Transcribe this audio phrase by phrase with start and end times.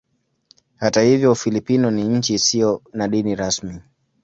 [0.75, 3.79] Hata hivyo Ufilipino ni nchi isiyo na dini rasmi.